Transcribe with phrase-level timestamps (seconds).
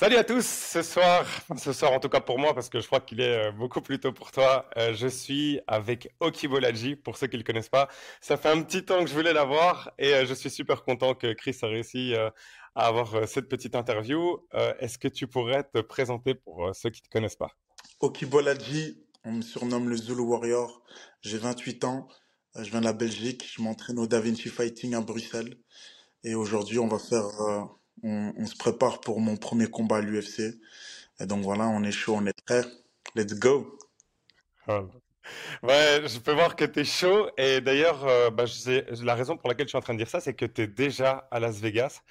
[0.00, 1.26] Salut à tous, ce soir,
[1.56, 3.80] ce soir en tout cas pour moi parce que je crois qu'il est euh, beaucoup
[3.80, 7.68] plus tôt pour toi, euh, je suis avec Okibolaji, pour ceux qui ne le connaissent
[7.68, 7.88] pas.
[8.20, 11.14] Ça fait un petit temps que je voulais l'avoir et euh, je suis super content
[11.16, 12.30] que Chris a réussi à
[12.76, 14.46] avoir cette petite interview.
[14.78, 17.50] Est-ce que tu pourrais te présenter pour ceux qui ne te connaissent pas?
[17.98, 20.80] Okibolaji, on me surnomme le Zulu Warrior,
[21.22, 22.06] j'ai 28 ans,
[22.54, 25.56] je viens de la Belgique, je m'entraîne au Da Vinci Fighting à Bruxelles
[26.22, 27.26] et aujourd'hui on va faire
[28.02, 30.58] on, se prépare pour mon premier combat à l'UFC.
[31.20, 32.64] Et donc voilà, on est chaud, on est prêt.
[33.14, 33.78] Let's go.
[35.62, 37.30] Ouais, je peux voir que tu es chaud.
[37.36, 38.44] Et d'ailleurs, euh, bah,
[39.02, 40.66] la raison pour laquelle je suis en train de dire ça, c'est que tu es
[40.66, 42.02] déjà à Las Vegas.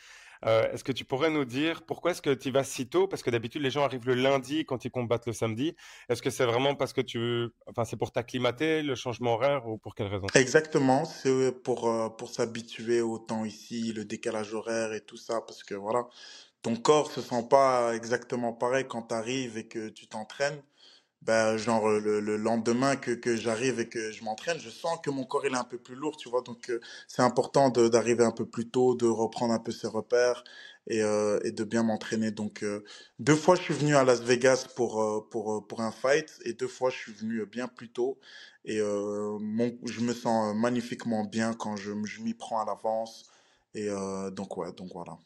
[0.45, 3.07] Euh, est-ce que tu pourrais nous dire pourquoi est-ce que tu vas si tôt?
[3.07, 5.75] Parce que d'habitude, les gens arrivent le lundi quand ils combattent le samedi.
[6.09, 9.77] Est-ce que c'est vraiment parce que tu Enfin, c'est pour t'acclimater, le changement horaire ou
[9.77, 10.27] pour quelle raison?
[10.35, 15.41] Exactement, c'est pour, euh, pour s'habituer au temps ici, le décalage horaire et tout ça.
[15.41, 16.07] Parce que voilà,
[16.61, 20.61] ton corps se sent pas exactement pareil quand tu arrives et que tu t'entraînes
[21.27, 25.11] ben, genre le, le lendemain que, que j'arrive et que je m'entraîne, je sens que
[25.11, 26.41] mon corps il est un peu plus lourd, tu vois.
[26.43, 30.43] Donc euh, c'est important d'arriver un peu plus tôt, de reprendre un peu ses repères
[30.87, 32.31] et, euh, et de bien m'entraîner.
[32.31, 32.85] Donc euh,
[33.19, 36.53] deux fois je suis venu à Las Vegas pour euh, pour pour un fight et
[36.53, 38.19] deux fois je suis venu bien plus tôt
[38.65, 43.29] et mon, je me sens magnifiquement bien quand je, je m'y prends à l'avance
[43.75, 43.89] et
[44.33, 45.17] donc ouais donc voilà.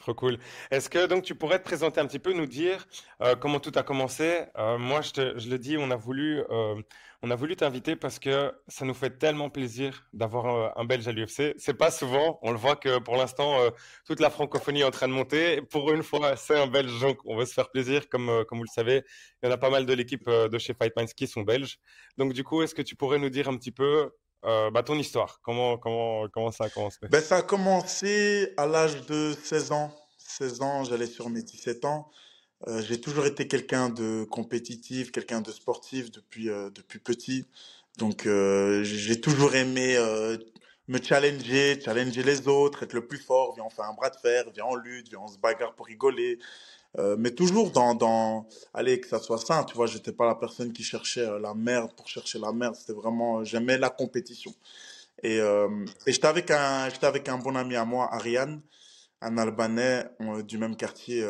[0.00, 0.38] Trop cool.
[0.70, 2.86] Est-ce que donc tu pourrais te présenter un petit peu, nous dire
[3.20, 4.44] euh, comment tout a commencé?
[4.56, 6.74] Euh, Moi, je, te, le dis, on a voulu, euh,
[7.20, 11.12] on a voulu t'inviter parce que ça nous fait tellement plaisir d'avoir un, Belge à
[11.12, 11.54] l'UFC.
[11.58, 12.38] C'est pas souvent.
[12.40, 13.58] On le voit que pour l'instant,
[14.06, 15.60] toute la francophonie est en train de monter.
[15.60, 18.08] Pour une fois, c'est un Belge, donc on veut se faire plaisir.
[18.08, 19.02] Comme comme vous le savez,
[19.42, 21.78] il y en a pas mal de l'équipe de chez Fight Minds qui sont belges.
[22.16, 24.10] Donc du coup, est-ce que tu pourrais nous dire un petit peu
[24.44, 26.98] euh, bah, ton histoire, comment, comment, comment ça a commencé?
[27.10, 29.94] Ben, Ça a commencé à l'âge de 16 ans.
[30.18, 32.10] 16 ans, j'allais sur mes 17 ans.
[32.68, 37.46] Euh, j'ai toujours été quelqu'un de compétitif, quelqu'un de sportif depuis, euh, depuis petit.
[37.98, 38.26] Donc
[38.82, 39.98] j'ai toujours aimé
[40.88, 43.54] me challenger, challenger les autres, être le plus fort.
[43.54, 45.86] Viens, on fait un bras de fer, viens, on lutte, viens, on se bagarre pour
[45.86, 46.38] rigoler.
[46.98, 50.72] Euh, mais toujours dans, allez, que ça soit sain, tu vois, j'étais pas la personne
[50.72, 54.52] qui cherchait euh, la merde pour chercher la merde, c'était vraiment, euh, j'aimais la compétition.
[55.22, 58.62] Et, et j'étais avec un, j'étais avec un bon ami à moi, Ariane,
[59.20, 60.06] un Albanais
[60.46, 61.22] du même quartier,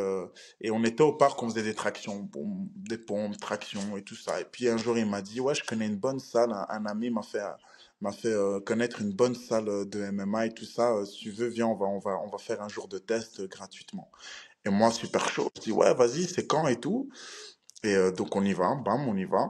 [0.60, 2.30] et on était au parc, on faisait des tractions,
[2.76, 4.40] des pompes, tractions et tout ça.
[4.40, 7.10] Et puis un jour, il m'a dit, ouais, je connais une bonne salle, un, ami
[7.10, 7.42] m'a fait,
[8.00, 8.32] m'a fait
[8.64, 11.04] connaître une bonne salle de MMA et tout ça.
[11.04, 13.42] si tu veux, viens, on va, on va, on va faire un jour de test
[13.48, 14.08] gratuitement.
[14.64, 17.08] Et moi, super chaud, je dis, ouais, vas-y, c'est quand et tout.
[17.82, 19.48] Et euh, donc, on y va, bam, on y va.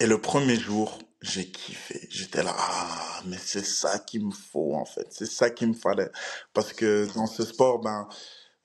[0.00, 2.06] Et le premier jour, j'ai kiffé.
[2.10, 5.06] J'étais là, ah, mais c'est ça qu'il me faut, en fait.
[5.10, 6.10] C'est ça qu'il me fallait.
[6.52, 8.08] Parce que dans ce sport, ben,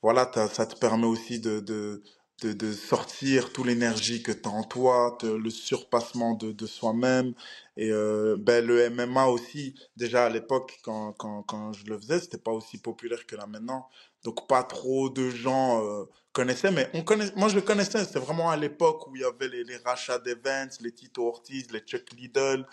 [0.02, 2.04] voilà, ça te permet aussi de, de,
[2.44, 7.34] de, sortir toute l'énergie que tu as en toi, le surpassement de, de soi-même.
[7.78, 12.20] Et euh, ben, le MMA aussi, déjà à l'époque, quand, quand, quand je le faisais,
[12.20, 13.90] c'était pas aussi populaire que là maintenant.
[14.24, 16.04] Donc pas trop de gens euh,
[16.34, 19.26] connaissaient, mais on connaît, moi je le connaissais, c'était vraiment à l'époque où il y
[19.26, 22.66] avait les, les rachats d'Events, les Tito Ortiz, les Chuck Liddell.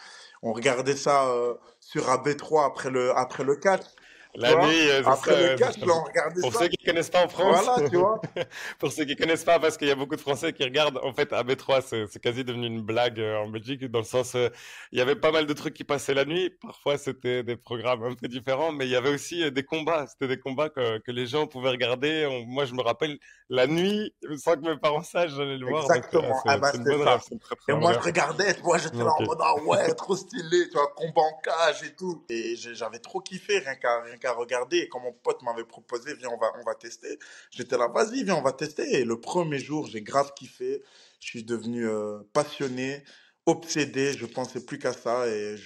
[0.43, 3.83] On regardait ça euh, sur AB3 après le, après le catch.
[4.37, 7.29] La nuit, euh, Après le catch, on regardait Pour ceux qui ne connaissent pas en
[7.29, 7.65] France.
[7.65, 8.21] Voilà, tu vois.
[8.79, 11.01] pour ceux qui ne connaissent pas, parce qu'il y a beaucoup de Français qui regardent,
[11.03, 14.49] en fait, AB3, c'est quasi devenu une blague euh, en Belgique, dans le sens, euh,
[14.93, 16.51] il y avait pas mal de trucs qui passaient la nuit.
[16.51, 20.07] Parfois, c'était des programmes un peu différents, mais il y avait aussi des combats.
[20.07, 22.29] C'était des combats que, que, les gens pouvaient regarder.
[22.47, 23.19] moi, je me rappelle,
[23.49, 25.85] la nuit, sans que mes parents sachent, j'allais le voir.
[25.85, 26.43] Exactement.
[26.47, 27.21] ah bah, c'est ça.
[27.69, 30.93] et moi, je regardais, moi, j'étais là en mode, ah ouais, trop stylé, tu vois,
[30.95, 32.25] combat en cage et tout.
[32.29, 34.79] Et j'avais trop kiffé, rien qu'à à regarder.
[34.79, 37.19] Et quand mon pote m'avait proposé, viens, on va, on va tester,
[37.51, 39.01] j'étais là, vas-y, viens, on va tester.
[39.01, 40.83] Et le premier jour, j'ai grave kiffé.
[41.21, 43.03] Je suis devenu euh, passionné,
[43.47, 44.13] obsédé.
[44.13, 45.27] Je pensais plus qu'à ça.
[45.29, 45.57] Et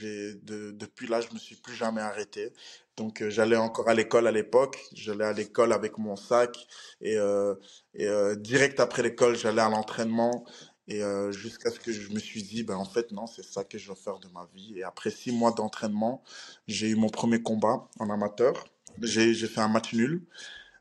[0.42, 2.52] depuis là, je me suis plus jamais arrêté.
[2.96, 4.78] Donc, euh, j'allais encore à l'école à l'époque.
[4.92, 6.66] J'allais à l'école avec mon sac.
[7.00, 7.54] Et, euh,
[7.94, 10.44] et direct après l'école, j'allais à l'entraînement.
[10.90, 13.62] Et euh, jusqu'à ce que je me suis dit, ben en fait, non, c'est ça
[13.62, 14.74] que je veux faire de ma vie.
[14.76, 16.20] Et après six mois d'entraînement,
[16.66, 18.66] j'ai eu mon premier combat en amateur.
[19.00, 20.26] J'ai fait un match nul.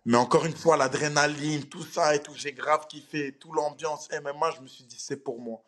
[0.05, 3.33] Mais encore une fois, l'adrénaline, tout ça et tout, j'ai grave kiffé.
[3.39, 5.63] Tout l'ambiance MMA, je me suis dit, c'est pour moi.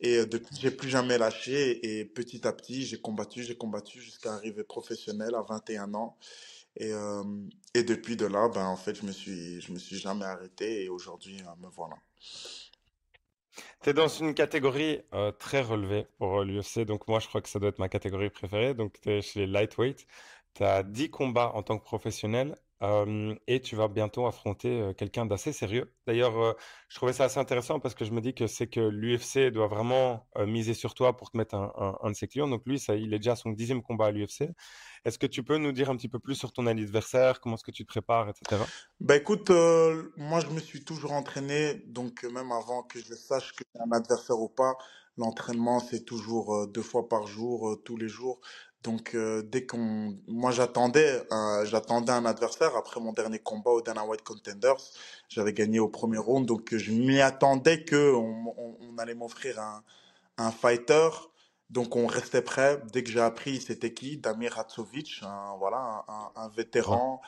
[0.00, 2.00] Et euh, depuis, j'ai plus jamais lâché.
[2.00, 6.18] Et petit à petit, j'ai combattu, j'ai combattu jusqu'à arriver professionnel à 21 ans.
[6.76, 7.24] Et, euh,
[7.72, 10.84] et depuis de là, ben, en fait, je me me suis jamais arrêté.
[10.84, 11.96] Et aujourd'hui, me voilà.
[13.82, 17.40] Tu es dans une catégorie euh, très relevée pour euh, l'UFC, donc moi je crois
[17.40, 18.74] que ça doit être ma catégorie préférée.
[18.74, 20.06] Donc tu es chez les lightweight,
[20.54, 25.52] tu as 10 combats en tant que professionnel, et tu vas bientôt affronter quelqu'un d'assez
[25.52, 25.92] sérieux.
[26.06, 26.56] D'ailleurs,
[26.88, 29.66] je trouvais ça assez intéressant parce que je me dis que c'est que l'UFC doit
[29.68, 32.48] vraiment miser sur toi pour te mettre un, un, de ses clients.
[32.48, 34.50] Donc lui, ça, il est déjà à son dixième combat à l'UFC.
[35.04, 37.64] Est-ce que tu peux nous dire un petit peu plus sur ton adversaire, comment est-ce
[37.64, 38.62] que tu te prépares, etc.
[39.00, 39.50] Bah écoute,
[40.16, 43.92] moi je me suis toujours entraîné, donc même avant que je sache que j'ai un
[43.92, 44.74] adversaire ou pas,
[45.16, 48.40] l'entraînement c'est toujours deux fois par jour, tous les jours.
[48.82, 51.22] Donc euh, dès qu'on, moi j'attendais,
[51.64, 54.76] j'attendais un adversaire après mon dernier combat au Dana White Contenders,
[55.28, 59.82] j'avais gagné au premier round, donc je m'y attendais que on, on, allait m'offrir un,
[60.38, 61.10] un fighter,
[61.68, 62.80] donc on restait prêt.
[62.90, 67.20] Dès que j'ai appris c'était qui, Damir Hatsovic, un, voilà, un, un vétéran.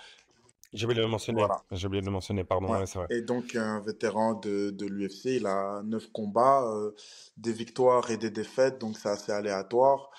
[0.73, 1.45] J'ai oublié de le mentionner.
[1.71, 2.73] J'ai oublié de le mentionner, pardon.
[2.73, 2.85] Ouais.
[2.85, 3.07] vrai.
[3.11, 6.95] Et donc, un vétéran de, de l'UFC, il a neuf combats, euh,
[7.37, 10.11] des victoires et des défaites, donc c'est assez aléatoire.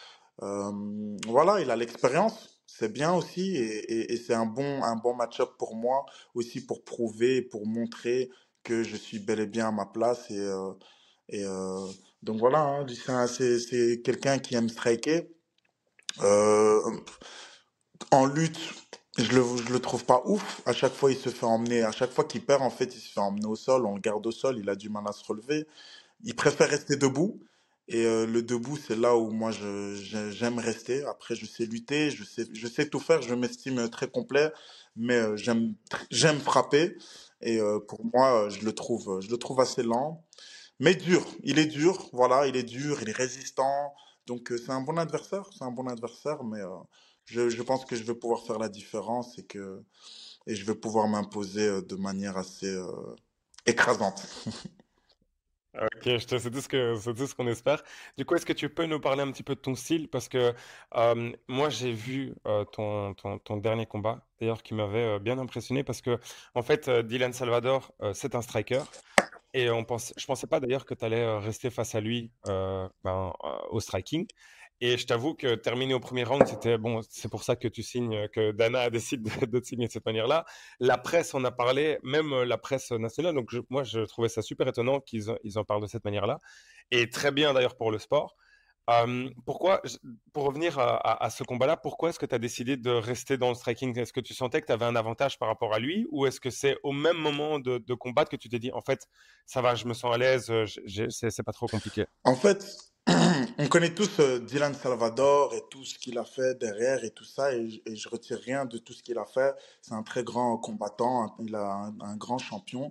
[0.41, 5.51] Euh, voilà, il a l'expérience, c'est bien aussi, et, c'est un bon, un bon match-up
[5.57, 8.29] pour moi, aussi pour prouver, pour montrer
[8.63, 10.31] que je suis bel et bien à ma place.
[10.31, 10.71] Et, euh,
[11.33, 11.87] euh,
[12.23, 15.29] donc voilà, hein, c'est quelqu'un qui aime striker.
[18.11, 18.59] en lutte,
[19.17, 20.61] je le, je le trouve pas ouf.
[20.65, 21.83] À chaque fois, il se fait emmener.
[21.83, 23.85] À chaque fois qu'il perd, en fait, il se fait emmener au sol.
[23.85, 24.57] On le garde au sol.
[24.57, 25.67] Il a du mal à se relever.
[26.23, 27.39] Il préfère rester debout.
[27.87, 31.03] Et euh, le debout, c'est là où moi j'aime rester.
[31.05, 33.21] Après, je sais lutter, je sais, tout faire.
[33.21, 34.51] Je m'estime très complet,
[34.95, 36.97] mais euh, j'aime, frapper.
[37.41, 40.23] Et euh, pour moi, je le trouve, assez lent,
[40.79, 41.25] mais dur.
[41.43, 43.93] Il est dur, voilà, il est dur, il est résistant.
[44.27, 46.61] Donc c'est un bon adversaire, c'est un bon adversaire, mais
[47.25, 49.83] je, pense que je vais pouvoir faire la différence et que
[50.47, 52.73] je vais pouvoir m'imposer de manière assez
[53.65, 54.25] écrasante.
[55.75, 57.83] Ok, c'est tout ce qu'on espère.
[58.15, 60.07] Du coup, est-ce que tu peux nous parler un petit peu de ton style?
[60.07, 60.53] Parce que
[60.95, 66.01] euh, moi, j'ai vu euh, ton dernier combat, d'ailleurs, qui m'avait euh, bien impressionné parce
[66.01, 66.19] que,
[66.53, 68.83] en fait, Dylan Salvador, c'est un striker.
[69.55, 73.33] Et on pense, je pensais pas d'ailleurs que tu allais rester face à lui ben,
[73.69, 74.27] au striking.
[74.81, 77.83] Et je t'avoue que terminer au premier round, c'était bon, c'est pour ça que tu
[77.83, 80.45] signes, que Dana décide de, de te signer de cette manière-là.
[80.79, 83.35] La presse en a parlé, même euh, la presse nationale.
[83.35, 86.39] Donc moi, je trouvais ça super étonnant qu'ils ils en parlent de cette manière-là.
[86.91, 88.35] Et très bien d'ailleurs pour le sport.
[88.89, 89.81] Euh, pourquoi,
[90.33, 93.55] pour revenir à, ce combat-là, pourquoi est-ce que tu as décidé de rester dans le
[93.55, 93.97] striking?
[93.97, 96.05] Est-ce que tu sentais que tu avais un avantage par rapport à lui?
[96.11, 98.81] Ou est-ce que c'est au même moment de, de combattre que tu t'es dit en
[98.81, 99.07] fait
[99.45, 100.51] ça va, je me sens à l'aise,
[101.09, 102.05] c'est pas trop compliqué?
[102.25, 102.92] En fait,
[103.57, 107.25] on connaît tous euh, Dylan Salvador et tout ce qu'il a fait derrière et tout
[107.25, 109.53] ça, et, et je retire rien de tout ce qu'il a fait.
[109.81, 112.89] C'est un très grand combattant, il a un grand champion.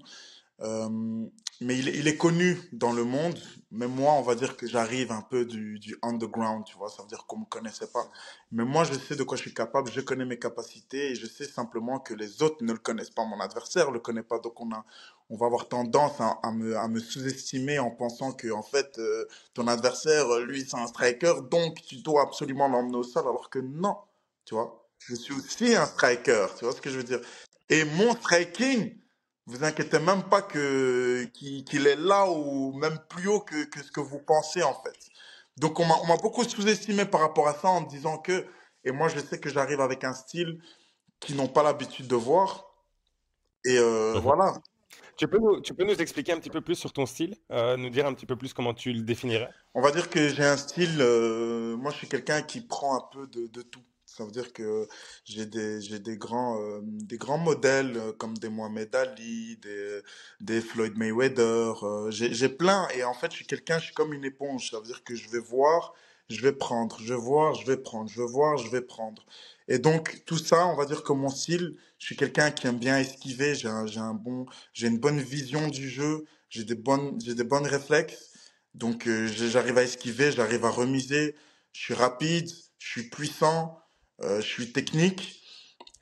[0.62, 1.26] Euh,
[1.60, 3.38] mais il, est connu dans le monde.
[3.70, 6.88] Mais moi, on va dire que j'arrive un peu du, underground, tu vois.
[6.88, 8.04] Ça veut dire qu'on me connaissait pas.
[8.50, 9.90] Mais moi, je sais de quoi je suis capable.
[9.90, 13.24] Je connais mes capacités et je sais simplement que les autres ne le connaissent pas.
[13.24, 14.38] Mon adversaire le connaît pas.
[14.40, 14.84] Donc, on a,
[15.30, 20.40] on va avoir tendance à, me, sous-estimer en pensant que, en fait, euh, ton adversaire,
[20.40, 21.34] lui, c'est un striker.
[21.50, 23.22] Donc, tu dois absolument l'emmener au sol.
[23.22, 23.96] Alors que non,
[24.44, 24.88] tu vois.
[24.98, 26.46] Je suis aussi un striker.
[26.58, 27.20] Tu vois ce que je veux dire?
[27.68, 28.96] Et mon striking,
[29.46, 33.90] vous inquiétez même pas que qu'il est là ou même plus haut que, que ce
[33.90, 34.98] que vous pensez en fait.
[35.56, 38.46] Donc on m'a beaucoup sous-estimé par rapport à ça en me disant que
[38.84, 40.60] et moi je sais que j'arrive avec un style
[41.20, 42.72] qu'ils n'ont pas l'habitude de voir
[43.64, 44.20] et euh, mhm.
[44.20, 44.54] voilà.
[45.16, 47.76] Tu peux, nous, tu peux nous expliquer un petit peu plus sur ton style, euh,
[47.76, 49.50] nous dire un petit peu plus comment tu le définirais?
[49.74, 53.05] On va dire que j'ai un style, euh, moi je suis quelqu'un qui prend un
[53.12, 53.82] peu de, de tout.
[54.16, 54.86] Ça veut dire que
[55.24, 60.00] j'ai des, j'ai des grands, euh, des grands modèles euh, comme des Mohamed Ali, des,
[60.40, 61.82] des Floyd Mayweather.
[61.82, 64.70] Euh, j'ai, j'ai plein et en fait, je suis quelqu'un, je suis comme une éponge.
[64.70, 65.94] Ça veut dire que je vais voir,
[66.28, 69.24] je vais prendre, je vais voir, je vais prendre, je vais voir, je vais prendre.
[69.69, 72.78] Et donc, tout ça, on va dire que mon style, je suis quelqu'un qui aime
[72.78, 76.74] bien esquiver, j'ai un, j'ai un bon, j'ai une bonne vision du jeu, j'ai des
[76.74, 78.31] bonnes, j'ai des bonnes réflexes.
[78.74, 81.34] Donc, j'arrive à esquiver, j'arrive à remiser,
[81.72, 83.81] je suis rapide, je suis puissant.
[84.24, 85.43] Euh, je suis technique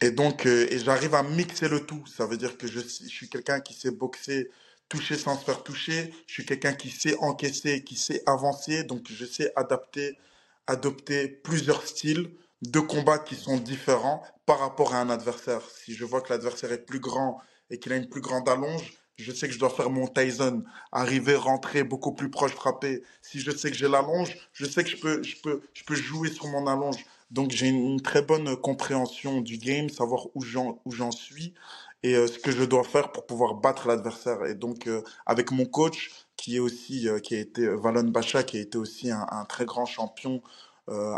[0.00, 2.04] et donc euh, et j'arrive à mixer le tout.
[2.06, 4.50] Ça veut dire que je, suis quelqu'un qui sait boxer,
[4.88, 6.12] toucher sans se faire toucher.
[6.26, 8.84] Je suis quelqu'un qui sait encaisser, qui sait avancer.
[8.84, 10.18] Donc je sais adapter,
[10.66, 12.30] adopter plusieurs styles
[12.62, 15.62] de combat qui sont différents par rapport à un adversaire.
[15.70, 18.92] Si je vois que l'adversaire est plus grand et qu'il a une plus grande allonge,
[19.16, 23.02] je sais que je dois faire mon Tyson, arriver, rentrer beaucoup plus proche, frapper.
[23.22, 25.94] Si je sais que j'ai l'allonge, je sais que je peux, je peux, je peux
[25.94, 27.04] jouer sur mon allonge.
[27.30, 31.54] Donc j'ai une très bonne compréhension du game, savoir où j'en suis
[32.02, 34.44] et euh, ce que je dois faire pour pouvoir battre l'adversaire.
[34.46, 38.42] Et donc euh, avec mon coach qui est aussi euh, qui a été Valon Bacha
[38.42, 40.42] qui a été aussi un, très grand champion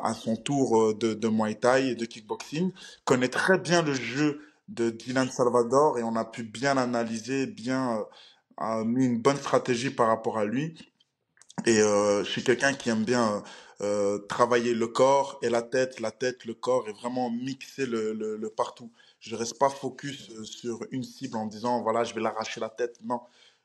[0.05, 2.73] à son tour de, Muay Thai et de kickboxing,
[3.07, 8.05] connaît très bien le jeu de Dylan Salvador et on a pu bien analyser, bien
[8.85, 10.77] mis une bonne stratégie par rapport à lui.
[11.65, 13.43] Et je suis quelqu'un qui aime bien
[13.83, 18.13] euh, travailler le corps et la tête, la tête, le corps et vraiment mixer le,
[18.13, 18.93] le, partout.
[19.19, 22.69] Je reste pas focus euh, sur une cible en disant voilà je vais l'arracher la
[22.69, 22.99] tête.
[23.05, 23.21] Non,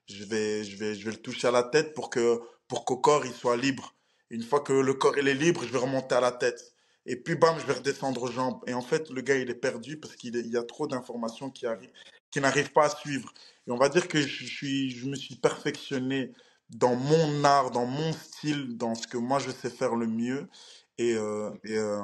[0.08, 2.98] je vais je vais je vais le toucher à la tête pour que pour qu'au
[2.98, 3.94] corps il soit libre.
[4.32, 6.74] Une fois que le corps il est libre, je vais remonter à la tête.
[7.06, 8.60] Et puis bam, je vais redescendre aux jambes.
[8.68, 11.68] Et en fait, le gars il est perdu parce qu'il y a trop d'informations qui
[11.68, 11.92] arrivent,
[12.32, 13.32] qui n'arrivent pas à suivre.
[13.68, 16.34] Et on va dire que je suis je me suis perfectionné
[16.70, 20.50] dans mon art, dans mon style, dans ce que moi je sais faire le mieux.
[20.98, 22.02] Et, euh, euh,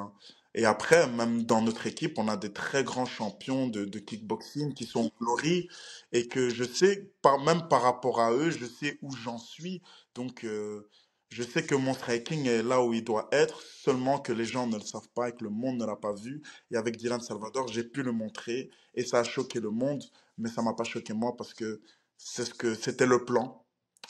[0.54, 4.84] et après, même dans notre équipe, on a des très grands champions de, kickboxing qui
[4.84, 5.68] sont Glory
[6.12, 9.82] et que je sais, par, même par rapport à eux, je sais où j'en suis.
[10.14, 10.88] Donc, euh,
[11.30, 14.68] je sais que mon striking est là où il doit être, seulement que les gens
[14.68, 16.42] ne le savent pas et que le monde ne l'a pas vu.
[16.70, 20.04] Et avec Dylan Salvador, j'ai pu le montrer et ça a choqué le monde,
[20.38, 21.80] mais ça m'a pas choqué moi parce que
[22.16, 23.63] c'était le plan.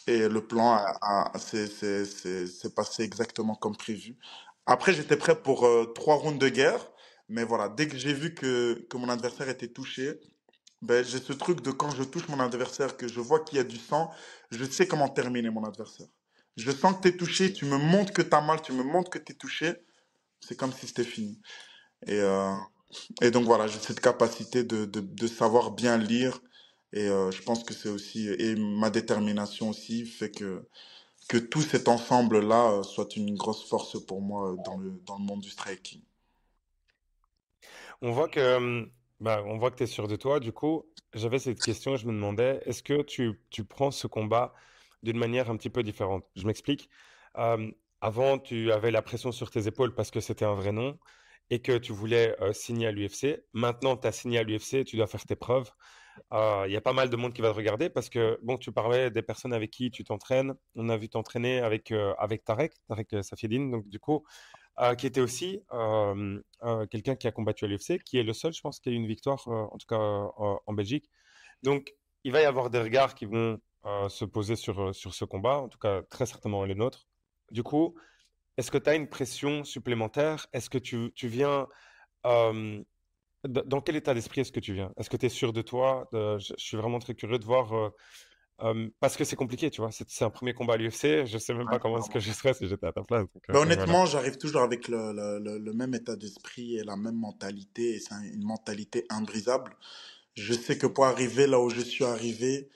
[0.09, 4.17] Et le plan a, a- s'est passé exactement comme prévu.
[4.67, 6.93] Après, j'étais prêt pour euh, trois rounds de guerre,
[7.29, 10.21] mais voilà, dès que j'ai vu que, que mon adversaire était touché,
[10.83, 13.61] ben, j'ai ce truc de quand je touche mon adversaire, que je vois qu'il y
[13.61, 14.11] a du sang,
[14.51, 16.09] je sais comment terminer mon adversaire.
[16.57, 18.83] Je sens que tu es touché, tu me montres que tu as mal, tu me
[18.85, 19.75] montres que tu es touché,
[20.41, 21.41] c'est comme si c'était fini.
[22.07, 22.55] Et, euh,
[23.23, 26.41] et donc voilà, j'ai cette capacité de, de, de savoir bien lire.
[26.95, 30.65] Et euh, je pense que c'est aussi, et ma détermination aussi fait que,
[31.29, 35.19] que tout cet ensemble-là euh, soit une grosse force pour moi euh, dans le, dans
[35.19, 36.01] le monde du striking.
[38.01, 40.39] On voit que, bah, on voit que tu es sûr de toi.
[40.39, 44.55] Du coup, j'avais cette question, je me demandais, est-ce que tu, tu prends ce combat
[45.03, 46.25] d'une manière un petit peu différente?
[46.37, 46.89] Je m'explique.
[48.01, 50.97] Avant, tu avais la pression sur tes épaules parce que c'était un vrai nom
[51.51, 53.43] et que tu voulais signer à l'UFC.
[53.53, 55.71] Maintenant, tu as signé à l'UFC, tu dois faire tes preuves.
[56.33, 58.57] Euh, Il y a pas mal de monde qui va te regarder parce que, bon,
[58.59, 60.55] tu parlais des personnes avec qui tu t'entraînes.
[60.75, 63.71] On a vu t'entraîner avec, euh, avec Tarek, Tarek euh, Safieddine.
[63.71, 64.25] Donc, du coup,
[64.81, 65.61] euh, qui était aussi
[66.91, 68.97] quelqu'un qui a combattu à l'UFC, qui est le seul, je pense, qui a eu
[68.97, 71.09] une victoire, en tout cas en Belgique.
[71.63, 71.95] Donc,
[72.25, 73.61] il va y avoir des regards qui vont
[74.09, 77.07] se poser sur, sur ce combat, en tout cas très certainement les nôtres.
[77.51, 77.95] Du coup,
[78.57, 80.47] est-ce que tu as une pression supplémentaire?
[80.53, 81.69] Est-ce que tu, tu viens...
[83.49, 84.93] dans quel état d'esprit est-ce que tu viens?
[84.97, 86.09] Est-ce que tu es sûr de toi?
[86.15, 87.73] Euh, je, je suis vraiment très curieux de voir...
[87.75, 87.91] euh,
[88.63, 89.93] euh, parce que c'est compliqué, tu vois.
[89.93, 91.27] C'est c'est un premier combat à l'UFC.
[91.27, 92.21] Je sais même Ouais, pas comment est-ce que clairement.
[92.21, 93.27] je serais si j'étais à ta place.
[93.35, 93.95] Donc, euh, Ben, donc voilà.
[93.95, 97.95] honnêtement, j'arrive toujours avec le, le, le, le même état d'esprit et la même mentalité,
[97.97, 99.77] et c'est un- une mentalité imbrisable.
[100.35, 102.69] Je sais que pour arriver là où je suis arrivé,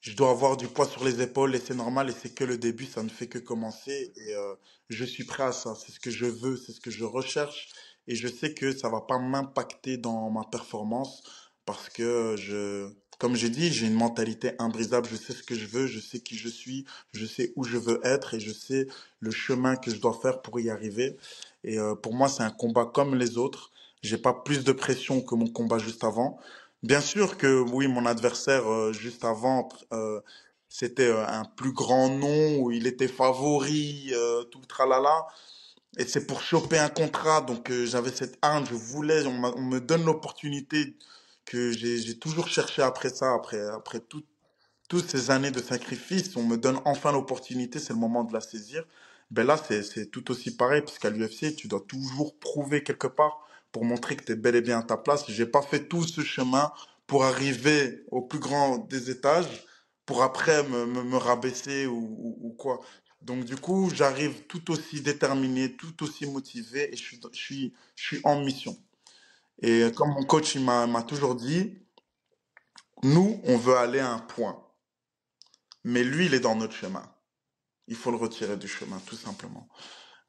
[0.00, 2.58] je dois avoir du poids sur les épaules et c'est normal et c'est que le
[2.58, 4.54] début, ça ne fait que commencer et euh,
[4.90, 5.74] je suis prêt à ça.
[5.76, 7.70] C'est ce que je veux, c'est ce que je recherche
[8.08, 11.22] et je sais que ça va pas m'impacter dans ma performance
[11.66, 15.06] parce que je, comme j'ai dit, j'ai une mentalité imbrisable.
[15.10, 17.76] Je sais ce que je veux, je sais qui je suis, je sais où je
[17.76, 18.86] veux être et je sais
[19.20, 21.18] le chemin que je dois faire pour y arriver.
[21.64, 23.70] Et euh, pour moi, c'est un combat comme les autres.
[24.02, 26.38] J'ai pas plus de pression que mon combat juste avant.
[26.82, 30.20] Bien sûr que oui, mon adversaire euh, juste avant, euh,
[30.68, 34.12] c'était un plus grand nom, il était favori,
[34.50, 35.26] tout le tralala.
[35.98, 39.80] Et c'est pour choper un contrat, donc euh, j'avais cette hargne, je voulais, on, me
[39.80, 40.96] donne l'opportunité
[41.44, 44.22] que j'ai toujours cherché après ça, après, après tout,
[44.88, 48.40] toutes ces années de sacrifice, on me donne enfin l'opportunité, c'est le moment de la
[48.40, 48.84] saisir.
[49.32, 53.44] Ben là, c'est, tout aussi pareil, parce qu'à l'UFC, tu dois toujours prouver quelque part
[53.72, 55.24] pour montrer que tu es bel et bien à ta place.
[55.28, 56.72] J'ai pas fait tout ce chemin
[57.08, 59.66] pour arriver au plus grand des étages,
[60.06, 62.80] pour après me, me, rabaisser ou, ou quoi.
[63.20, 68.76] Donc du coup, j'arrive tout aussi déterminé, tout aussi motivé, et je suis, en mission.
[69.60, 71.78] Et comme mon coach m'a toujours dit,
[73.02, 74.64] nous, on veut aller à un point.
[75.84, 77.02] Mais lui, il est dans notre chemin.
[77.86, 79.68] Il faut le retirer du chemin, tout simplement.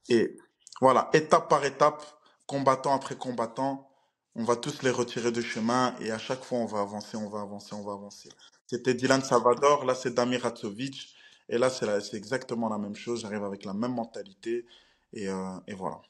[0.07, 0.37] Et
[0.81, 2.03] voilà, étape par étape,
[2.47, 3.89] combattant après combattant,
[4.35, 7.29] on va tous les retirer du chemin et à chaque fois, on va avancer, on
[7.29, 8.29] va avancer, on va avancer.
[8.67, 11.15] C'était Dylan Salvador, là, c'est Damir Ratsovic.
[11.49, 13.21] Et là, c'est exactement la même chose.
[13.21, 14.65] J'arrive avec la même mentalité.
[15.13, 16.01] Et, euh, voilà.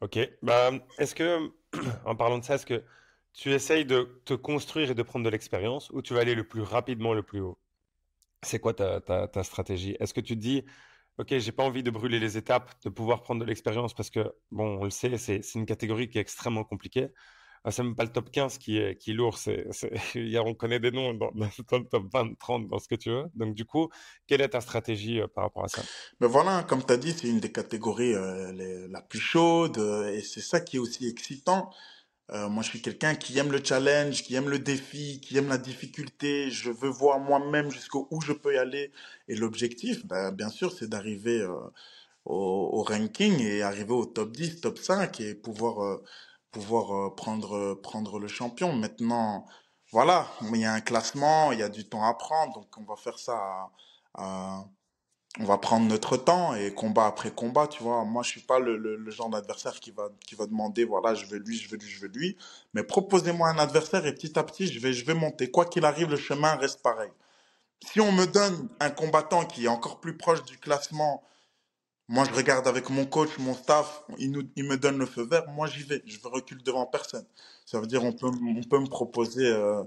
[0.00, 0.18] Ok.
[0.42, 1.52] Bah, est-ce que,
[2.04, 2.82] en parlant de ça, est-ce que
[3.32, 6.46] tu essayes de te construire et de prendre de l'expérience ou tu vas aller le
[6.46, 7.58] plus rapidement, le plus haut?
[8.42, 9.96] C'est quoi ta, stratégie?
[10.00, 10.64] Est-ce que tu te dis,
[11.18, 14.32] OK, j'ai pas envie de brûler les étapes, de pouvoir prendre de l'expérience parce que,
[14.50, 17.08] bon, on le sait, c'est une catégorie qui est extrêmement compliquée.
[17.64, 19.38] Ah, c'est même pas le top 15 qui est, qui lourd.
[19.38, 19.66] C'est,
[20.38, 23.24] on connaît des noms dans, le top 20, 30, dans ce que tu veux.
[23.34, 23.88] Donc, du coup,
[24.26, 25.82] quelle est ta stratégie euh, par rapport à ça?
[26.20, 29.78] Mais voilà, comme tu as dit, c'est une des catégories euh, la plus chaude.
[29.78, 31.70] euh, et c'est ça qui est aussi excitant.
[32.30, 35.56] Moi, je suis quelqu'un qui aime le challenge, qui aime le défi, qui aime la
[35.56, 36.50] difficulté.
[36.50, 38.92] Je veux voir moi-même jusqu'où où je peux y aller.
[39.28, 41.72] Et l'objectif, ben, bien sûr, c'est d'arriver au,
[42.26, 46.00] au ranking et arriver au top 10, top 5 et pouvoir,
[46.52, 48.72] pouvoir euh, prendre, euh, prendre le champion.
[48.74, 49.46] Maintenant,
[49.92, 52.84] voilà, il y a un classement, il y a du temps à prendre, donc on
[52.84, 53.70] va faire ça
[55.40, 58.04] on va prendre notre temps et combat après combat, tu vois.
[58.04, 61.14] Moi, je suis pas le, le- le genre d'adversaire qui va, qui va demander, voilà,
[61.14, 62.36] je veux lui, je veux lui, je veux lui.
[62.74, 65.50] Mais proposez-moi un adversaire et petit à petit, je vais, je vais monter.
[65.50, 67.10] Quoi qu'il arrive, le chemin reste pareil.
[67.86, 71.22] Si on me donne un combattant qui est encore plus proche du classement,
[72.08, 75.24] moi, je regarde avec mon coach, mon staff, il, nous, il me donne le feu
[75.24, 76.02] vert, moi, j'y vais.
[76.06, 77.26] Je ne recule devant personne.
[77.66, 79.82] Ça veut dire, on peut, on peut me proposer euh,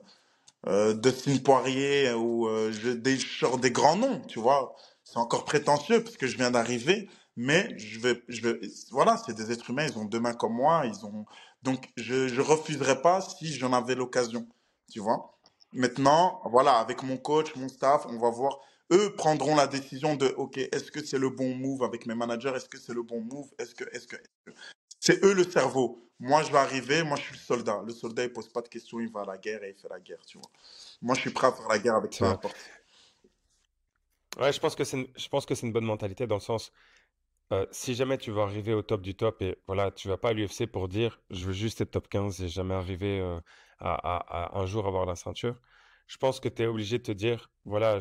[0.67, 4.75] euh, Dustin Poirier ou euh, des, des grands noms, tu vois.
[5.03, 8.59] C'est encore prétentieux parce que je viens d'arriver, mais je vais, je vais,
[8.91, 11.25] voilà, c'est des êtres humains, ils ont deux mains comme moi, ils ont,
[11.63, 14.47] donc je, je refuserais pas si j'en avais l'occasion,
[14.91, 15.37] tu vois.
[15.73, 18.59] Maintenant, voilà, avec mon coach, mon staff, on va voir.
[18.91, 22.53] Eux prendront la décision de, OK, est-ce que c'est le bon move avec mes managers?
[22.55, 23.47] Est-ce que c'est le bon move?
[23.57, 24.17] Est-ce que, est-ce que,
[24.99, 26.07] c'est eux le cerveau.
[26.19, 27.81] Moi, je vais arriver, moi, je suis le soldat.
[27.85, 29.89] Le soldat, il pose pas de questions, il va à la guerre et il fait
[29.89, 30.49] la guerre, tu vois.
[31.01, 32.55] Moi, je suis prêt à faire la guerre avec peu importe.
[34.39, 36.41] Ouais, je pense que c'est une, je pense que c'est une bonne mentalité dans le
[36.41, 36.71] sens,
[37.51, 40.29] euh, si jamais tu vas arriver au top du top et voilà, tu vas pas
[40.29, 43.39] à l'UFC pour dire je veux juste être top 15 et jamais arriver euh,
[43.79, 45.55] à, à- à un jour avoir la ceinture.
[46.11, 47.99] Je pense que tu es obligé de te dire voilà,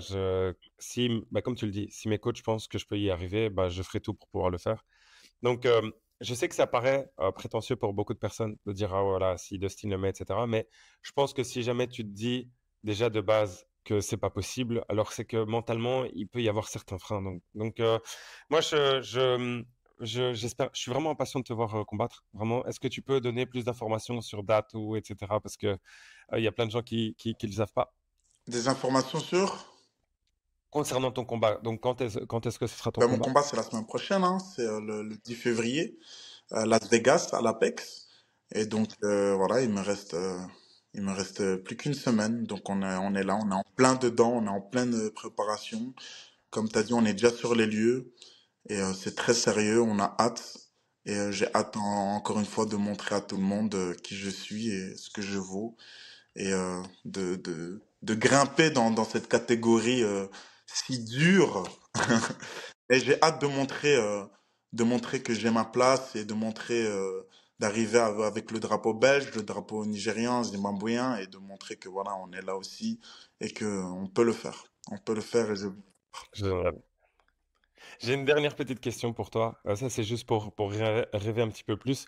[0.79, 3.50] si, bah, comme tu le dis, si mes coachs pensent que je peux y arriver,
[3.50, 4.85] bah, je ferai tout pour pouvoir le faire.
[5.43, 5.67] Donc,
[6.21, 9.38] je sais que ça paraît euh, prétentieux pour beaucoup de personnes de dire, ah voilà,
[9.38, 10.47] si Dustin le met, etc.
[10.47, 10.69] Mais
[11.02, 12.50] je pense que si jamais tu te dis
[12.85, 16.69] déjà de base que c'est pas possible, alors c'est que mentalement, il peut y avoir
[16.69, 17.23] certains freins.
[17.55, 17.81] Donc,
[18.50, 19.62] moi, je, je,
[20.00, 22.25] je- j'espère, je suis vraiment impatient de te voir combattre.
[22.33, 25.40] Vraiment, est-ce que tu peux donner plus d'informations sur date ou etc.
[25.40, 25.79] Parce que
[26.37, 27.95] il y a plein de gens qui, qui, qui le savent pas
[28.50, 29.66] Des informations sur?
[30.71, 31.59] concernant ton combat.
[31.62, 33.21] Donc, quand est-ce, quand est-ce que ce sera ton Ben, mon combat?
[33.21, 34.39] combat, c'est la semaine prochaine, hein.
[34.41, 35.99] C'est euh, le, le 10 février,
[36.52, 38.08] à Las Vegas, à l'Apex.
[38.54, 40.39] Et donc, euh, voilà, il me reste, euh,
[40.95, 42.45] il me reste plus qu'une semaine.
[42.45, 45.10] Donc, on est, on est là, on est en plein dedans, on est en pleine
[45.13, 45.95] préparation.
[46.50, 48.15] Comme tu as dit, on est déjà sur les lieux.
[48.69, 50.58] Et euh, c'est très sérieux, on a hâte.
[51.06, 54.30] Et j'ai hâte en- encore une fois de montrer à tout le monde qui je
[54.30, 55.76] suis et ce que je vaux.
[56.36, 56.52] Et
[57.06, 60.26] de, de, de grimper dans, dans cette catégorie euh,
[60.67, 61.65] si dure.
[62.91, 64.25] Et j'ai hâte de montrer, euh,
[64.73, 67.23] de montrer que j'ai ma place et de montrer, euh,
[67.60, 72.32] d'arriver avec le drapeau belge, le drapeau nigérian, zimbabwéen et de montrer que voilà, on
[72.32, 73.00] est là aussi
[73.41, 74.65] et que on peut le faire.
[74.91, 75.54] On peut le faire
[78.00, 79.60] J'ai une dernière petite question pour toi.
[79.67, 82.06] Euh, ça, c'est juste pour, pour rê- rêver un petit peu plus.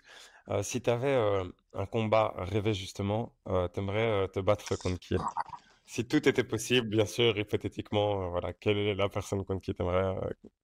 [0.49, 1.15] Euh, si tu avais
[1.73, 5.15] un combat à rêver, justement, tu aimerais te battre contre qui?
[5.93, 9.75] Si tout était possible, bien sûr, hypothétiquement, euh, voilà, quelle est la personne contre qui
[9.75, 10.15] tu aimerais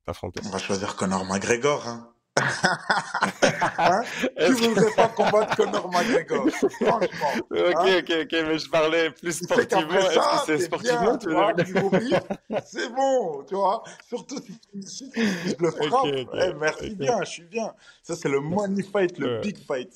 [0.03, 0.41] t'affronter?
[0.43, 2.11] On va choisir Conor McGregor, hein.
[3.77, 4.01] Hein?
[4.35, 6.49] Que- voudrait pas combattre Conor McGregor?
[6.81, 7.33] Franchement.
[7.51, 7.99] Ok, Hein?
[7.99, 9.93] ok, ok, mais je parlais plus Tu sportivement.
[9.93, 11.53] Est-ce que c'est sportivement, bien, tu tu veux vois,
[12.65, 13.83] c'est bon, tu vois.
[14.07, 15.11] Surtout si, tu- si,
[15.45, 17.71] je le Ok, frappe, ok, eh, merci bien, je suis bien.
[18.01, 19.41] Ça, c'est le money fight, le Ouais.
[19.41, 19.91] big fight.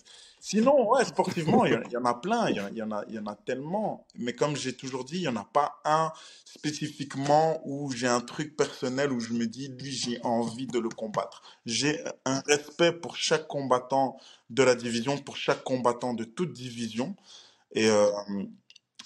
[0.45, 3.35] Sinon, ouais, sportivement, il y, en- a plein, il y en, a, y en a
[3.35, 4.05] tellement.
[4.15, 6.11] Mais comme j'ai toujours dit, il n'y en a pas un
[6.43, 10.89] spécifiquement où j'ai un truc personnel où je me dis, lui, j'ai envie de le
[10.89, 11.43] combattre.
[11.65, 14.17] J'ai un respect pour chaque combattant
[14.49, 17.15] de la division, pour chaque combattant de toute division.
[17.71, 18.11] Et, euh,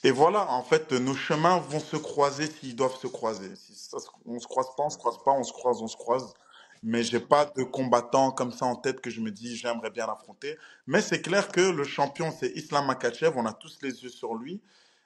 [0.04, 3.56] et voilà, en fait, nos chemins vont se croiser s'ils doivent se croiser.
[3.56, 3.89] Si
[4.26, 6.34] on se croise pas, on se croise pas, on se croise, on se croise.
[6.83, 10.07] Mais j'ai pas de combattant comme ça en tête que je me dis j'aimerais bien
[10.07, 10.57] l'affronter.
[10.87, 14.35] Mais c'est clair que le champion c'est Islam Makhachev, on a tous les yeux sur
[14.35, 14.61] lui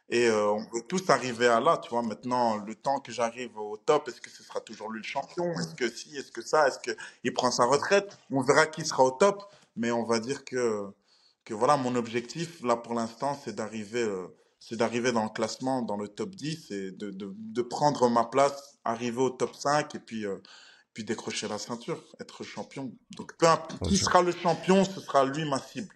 [0.09, 2.01] et euh, on veut tous arriver à là, tu vois.
[2.03, 5.51] Maintenant, le temps que j'arrive au top, est-ce que ce sera toujours lui le champion?
[5.53, 6.91] Est-ce que si, est-ce que ça, est-ce que
[7.23, 8.17] il prend sa retraite?
[8.29, 9.43] On verra qui sera au top,
[9.77, 10.85] mais on va dire que
[11.45, 14.27] que voilà, mon objectif, là, pour l'instant, c'est d'arriver, euh,
[14.59, 18.25] c'est d'arriver dans le classement, dans le top 10 et de, de, de prendre ma
[18.25, 20.37] place, arriver au top 5 et puis, euh,
[20.93, 22.91] puis décrocher la ceinture, être champion.
[23.11, 25.93] Donc, peu importe qui sera le champion, ce sera lui ma cible.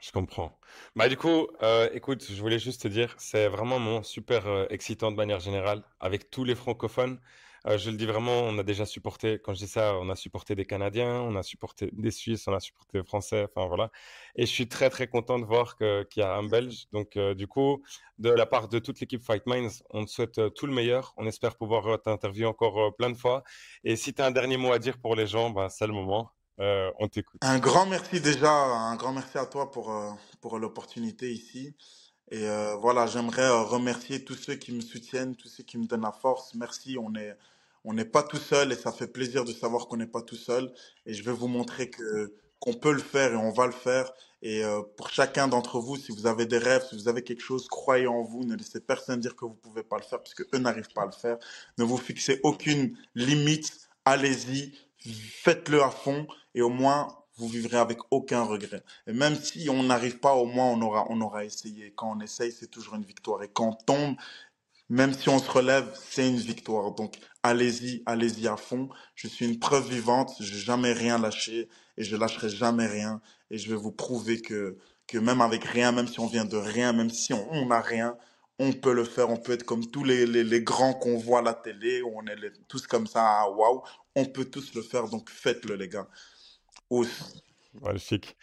[0.00, 0.58] Je comprends.
[0.94, 4.46] Bah, du coup, euh, écoute, je voulais juste te dire, c'est vraiment un moment super
[4.46, 7.18] euh, excitant de manière générale avec tous les francophones.
[7.66, 10.16] Euh, je le dis vraiment, on a déjà supporté, quand je dis ça, on a
[10.16, 13.90] supporté des Canadiens, on a supporté des Suisses, on a supporté des Français, enfin voilà.
[14.36, 16.86] Et je suis très très content de voir qu'il y a un Belge.
[16.92, 17.82] Donc, euh, du coup,
[18.18, 21.14] de la part de toute l'équipe Fight Minds, on te souhaite euh, tout le meilleur.
[21.16, 23.42] On espère pouvoir t'interviewer encore plein de fois.
[23.84, 25.92] Et si tu as un dernier mot à dire pour les gens, bah, c'est le
[25.92, 26.30] moment.
[26.58, 27.40] on t'écoute.
[27.42, 29.92] Un grand merci déjà, un grand merci à toi pour,
[30.40, 31.74] pour l'opportunité ici.
[32.30, 32.46] Et
[32.80, 36.54] voilà, j'aimerais remercier tous ceux qui me soutiennent, tous ceux qui me donnent la force.
[36.54, 37.34] Merci, on est,
[37.84, 40.36] on n'est pas tout seul et ça fait plaisir de savoir qu'on n'est pas tout
[40.36, 40.72] seul.
[41.06, 44.12] Et je vais vous montrer que qu'on peut le faire et on va le faire.
[44.42, 47.42] Et euh, pour chacun d'entre vous, si vous avez des rêves, si vous avez quelque
[47.42, 48.44] chose, croyez en vous.
[48.44, 51.02] Ne laissez personne dire que vous pouvez pas le faire parce que eux n'arrivent pas
[51.02, 51.38] à le faire.
[51.78, 53.88] Ne vous fixez aucune limite.
[54.04, 57.08] Allez-y, faites-le à fond et au moins
[57.38, 58.82] vous vivrez avec aucun regret.
[59.06, 61.92] Et même si on n'arrive pas, au moins on aura, essayé.
[61.96, 63.42] Quand on essaye, c'est toujours une victoire.
[63.42, 64.16] Et quand on tombe,
[64.88, 66.92] même si on se relève, c'est une victoire.
[66.92, 68.88] Donc, allez-y, allez-y à fond.
[69.14, 70.32] Je suis une preuve vivante.
[70.40, 73.20] Je n'ai jamais rien lâché et je lâcherai jamais rien.
[73.50, 74.76] Et je vais vous prouver que,
[75.14, 78.16] même avec rien, même si on vient de rien, même si on n'a rien,
[78.58, 79.30] on peut le faire.
[79.30, 82.86] On peut être comme tous les, grands qu'on voit à la télé, on est tous
[82.88, 83.82] comme ça, ah, waouh.
[84.16, 85.08] On peut tous le faire.
[85.08, 86.08] Donc, faites-le, les gars.
[87.82, 88.36] Magnifique.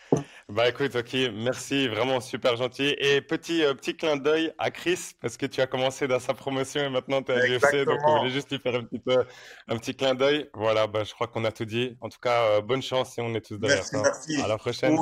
[0.48, 2.96] Bah écoute, ok, merci, vraiment super gentil.
[3.00, 6.34] Et petit, euh, petit clin d'œil à Chris, parce que tu as commencé dans sa
[6.34, 9.00] promotion et maintenant tu es à l'UFC, donc on voulait juste lui faire un petit,
[9.00, 9.26] peu,
[9.68, 10.50] un petit clin d'œil.
[10.54, 11.98] Voilà, bah, je crois qu'on a tout dit.
[12.02, 14.42] En tout cas, euh, bonne chance et on est tous derrière merci, Merci.
[14.42, 14.98] À la prochaine.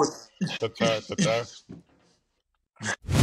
[0.59, 1.43] ciao, ciao, ciao.